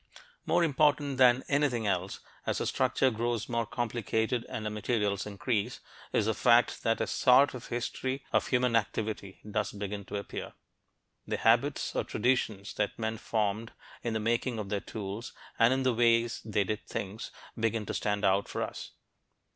[0.47, 5.79] More important than anything else as our structure grows more complicated and our materials increase
[6.11, 10.53] is the fact that "a sort of history of human activity" does begin to appear.
[11.27, 15.83] The habits or traditions that men formed in the making of their tools and in
[15.83, 18.93] the ways they did things, begin to stand out for us.